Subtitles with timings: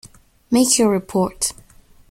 [0.49, 1.53] Make your report.